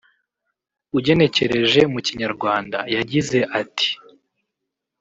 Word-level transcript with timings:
ugenekereje 0.97 1.81
mu 1.93 1.99
Kinyarwanda 2.07 2.77
yagize 2.95 3.39
ati 3.61 3.89